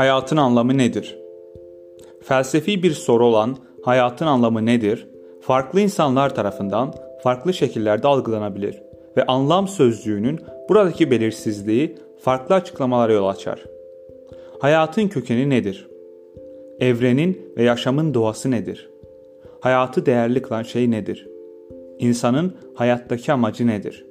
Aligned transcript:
Hayatın 0.00 0.36
anlamı 0.36 0.78
nedir? 0.78 1.18
Felsefi 2.22 2.82
bir 2.82 2.92
soru 2.92 3.26
olan 3.26 3.56
hayatın 3.82 4.26
anlamı 4.26 4.66
nedir? 4.66 5.08
Farklı 5.40 5.80
insanlar 5.80 6.34
tarafından 6.34 6.94
farklı 7.22 7.54
şekillerde 7.54 8.08
algılanabilir 8.08 8.82
ve 9.16 9.26
anlam 9.26 9.68
sözcüğünün 9.68 10.40
buradaki 10.68 11.10
belirsizliği 11.10 11.96
farklı 12.20 12.54
açıklamalara 12.54 13.12
yol 13.12 13.28
açar. 13.28 13.64
Hayatın 14.60 15.08
kökeni 15.08 15.50
nedir? 15.50 15.88
Evrenin 16.80 17.52
ve 17.56 17.62
yaşamın 17.62 18.14
doğası 18.14 18.50
nedir? 18.50 18.90
Hayatı 19.60 20.06
değerli 20.06 20.42
kılan 20.42 20.62
şey 20.62 20.90
nedir? 20.90 21.28
İnsanın 21.98 22.56
hayattaki 22.74 23.32
amacı 23.32 23.66
nedir? 23.66 24.06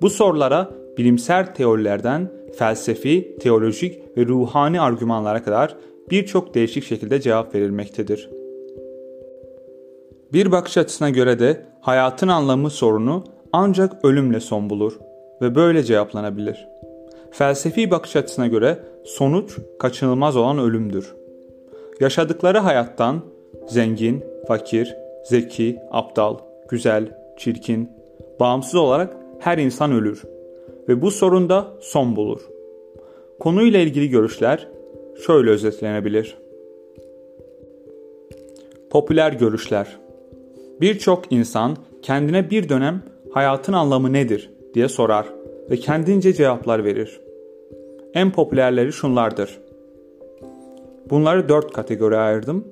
Bu 0.00 0.10
sorulara 0.10 0.70
bilimsel 0.98 1.54
teorilerden 1.54 2.28
felsefi, 2.58 3.36
teolojik 3.40 4.16
ve 4.16 4.26
ruhani 4.26 4.80
argümanlara 4.80 5.42
kadar 5.42 5.76
birçok 6.10 6.54
değişik 6.54 6.84
şekilde 6.84 7.20
cevap 7.20 7.54
verilmektedir. 7.54 8.30
Bir 10.32 10.52
bakış 10.52 10.78
açısına 10.78 11.10
göre 11.10 11.38
de 11.38 11.62
hayatın 11.80 12.28
anlamı 12.28 12.70
sorunu 12.70 13.24
ancak 13.52 14.04
ölümle 14.04 14.40
son 14.40 14.70
bulur 14.70 14.98
ve 15.42 15.54
böyle 15.54 15.82
cevaplanabilir. 15.82 16.68
Felsefi 17.30 17.90
bakış 17.90 18.16
açısına 18.16 18.46
göre 18.46 18.78
sonuç 19.04 19.58
kaçınılmaz 19.78 20.36
olan 20.36 20.58
ölümdür. 20.58 21.14
Yaşadıkları 22.00 22.58
hayattan 22.58 23.20
zengin, 23.68 24.24
fakir, 24.48 24.96
zeki, 25.24 25.78
aptal, 25.90 26.38
güzel, 26.68 27.18
çirkin, 27.36 27.90
bağımsız 28.40 28.74
olarak 28.74 29.16
her 29.38 29.58
insan 29.58 29.92
ölür 29.92 30.22
ve 30.88 31.02
bu 31.02 31.10
sorun 31.10 31.48
da 31.48 31.72
son 31.80 32.16
bulur. 32.16 32.40
Konuyla 33.40 33.80
ilgili 33.80 34.10
görüşler 34.10 34.68
şöyle 35.26 35.50
özetlenebilir. 35.50 36.38
Popüler 38.90 39.32
görüşler 39.32 40.06
Birçok 40.80 41.32
insan 41.32 41.76
kendine 42.02 42.50
bir 42.50 42.68
dönem 42.68 43.02
hayatın 43.32 43.72
anlamı 43.72 44.12
nedir 44.12 44.50
diye 44.74 44.88
sorar 44.88 45.26
ve 45.70 45.76
kendince 45.76 46.32
cevaplar 46.32 46.84
verir. 46.84 47.20
En 48.14 48.32
popülerleri 48.32 48.92
şunlardır. 48.92 49.58
Bunları 51.10 51.48
dört 51.48 51.72
kategori 51.72 52.16
ayırdım 52.16 52.64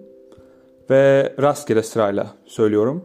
ve 0.91 1.35
rastgele 1.43 1.83
sırayla 1.83 2.27
söylüyorum. 2.47 3.03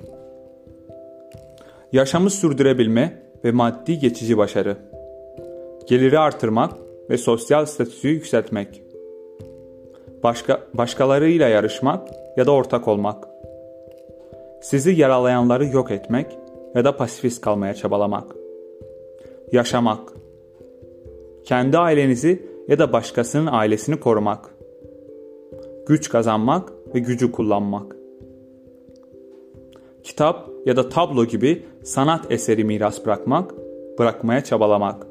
Yaşamı 1.92 2.30
sürdürebilme 2.30 3.23
ve 3.44 3.52
maddi 3.52 4.00
geçici 4.00 4.38
başarı. 4.38 4.89
Geliri 5.90 6.20
artırmak 6.20 6.73
ve 7.09 7.18
sosyal 7.18 7.66
statüyü 7.66 8.14
yükseltmek. 8.14 8.84
Başka, 10.23 10.64
başkalarıyla 10.73 11.48
yarışmak 11.48 12.08
ya 12.38 12.45
da 12.45 12.52
ortak 12.52 12.88
olmak. 12.88 13.28
Sizi 14.62 14.92
yaralayanları 14.92 15.66
yok 15.66 15.92
etmek 15.92 16.38
ya 16.76 16.86
da 16.86 16.98
pasifist 16.98 17.42
kalmaya 17.42 17.73
çabalamak. 17.73 18.36
Yaşamak. 19.52 20.14
Kendi 21.44 21.78
ailenizi 21.78 22.50
ya 22.67 22.80
da 22.80 22.94
başkasının 22.94 23.50
ailesini 23.52 24.00
korumak. 24.00 24.56
Güç 25.88 26.10
kazanmak 26.10 26.73
ve 26.95 27.00
gücü 27.00 27.32
kullanmak. 27.32 27.95
Kitap 30.04 30.50
ya 30.66 30.76
da 30.76 30.90
tablo 30.90 31.26
gibi 31.26 31.66
sanat 31.84 32.32
eseri 32.32 32.64
miras 32.64 33.06
bırakmak, 33.06 33.54
bırakmaya 34.00 34.44
çabalamak. 34.44 35.10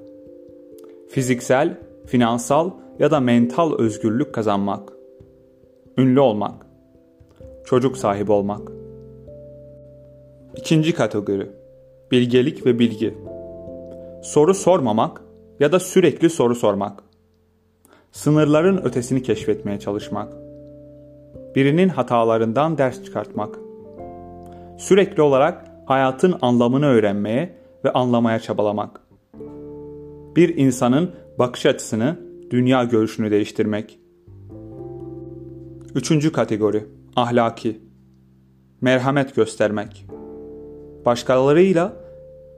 Fiziksel, 1.08 1.78
finansal 2.06 2.70
ya 2.98 3.10
da 3.10 3.20
mental 3.20 3.78
özgürlük 3.78 4.34
kazanmak. 4.34 4.92
Ünlü 5.98 6.20
olmak. 6.20 6.66
Çocuk 7.64 7.96
sahibi 7.96 8.32
olmak. 8.32 8.72
İkinci 10.56 10.94
kategori. 10.94 11.50
Bilgelik 12.10 12.66
ve 12.66 12.78
bilgi. 12.78 13.18
Soru 14.22 14.54
sormamak 14.54 15.22
ya 15.60 15.72
da 15.72 15.80
sürekli 15.80 16.30
soru 16.30 16.54
sormak. 16.54 17.02
Sınırların 18.12 18.84
ötesini 18.84 19.22
keşfetmeye 19.22 19.78
çalışmak. 19.80 20.32
Birinin 21.54 21.88
hatalarından 21.88 22.78
ders 22.78 23.04
çıkartmak. 23.04 23.58
Sürekli 24.78 25.22
olarak 25.22 25.64
hayatın 25.86 26.38
anlamını 26.42 26.86
öğrenmeye 26.86 27.54
ve 27.84 27.92
anlamaya 27.92 28.40
çabalamak. 28.40 29.07
Bir 30.38 30.56
insanın 30.56 31.10
bakış 31.38 31.66
açısını, 31.66 32.16
dünya 32.50 32.84
görüşünü 32.84 33.30
değiştirmek. 33.30 33.98
Üçüncü 35.94 36.32
kategori. 36.32 36.86
Ahlaki. 37.16 37.80
Merhamet 38.80 39.34
göstermek. 39.34 40.06
Başkalarıyla 41.04 41.96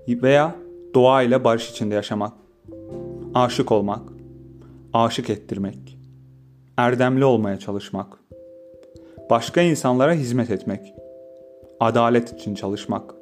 veya 0.08 0.54
doğayla 0.94 1.44
barış 1.44 1.70
içinde 1.70 1.94
yaşamak. 1.94 2.32
Aşık 3.34 3.72
olmak. 3.72 4.02
Aşık 4.92 5.30
ettirmek. 5.30 5.98
Erdemli 6.76 7.24
olmaya 7.24 7.58
çalışmak. 7.58 8.18
Başka 9.30 9.60
insanlara 9.60 10.12
hizmet 10.12 10.50
etmek. 10.50 10.94
Adalet 11.80 12.32
için 12.32 12.54
çalışmak. 12.54 13.14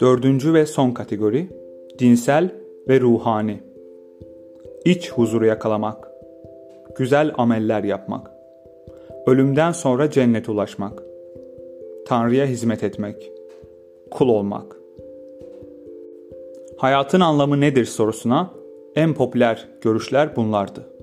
Dördüncü 0.00 0.54
ve 0.54 0.66
son 0.66 0.90
kategori 0.90 1.50
dinsel 1.98 2.67
ve 2.88 3.00
ruhani. 3.00 3.60
İç 4.84 5.12
huzuru 5.12 5.46
yakalamak. 5.46 6.08
Güzel 6.96 7.32
ameller 7.36 7.84
yapmak. 7.84 8.30
Ölümden 9.26 9.72
sonra 9.72 10.10
cennete 10.10 10.52
ulaşmak. 10.52 11.02
Tanrı'ya 12.06 12.46
hizmet 12.46 12.84
etmek. 12.84 13.32
Kul 14.10 14.28
olmak. 14.28 14.76
Hayatın 16.76 17.20
anlamı 17.20 17.60
nedir 17.60 17.84
sorusuna 17.84 18.50
en 18.94 19.14
popüler 19.14 19.68
görüşler 19.80 20.36
bunlardı. 20.36 20.97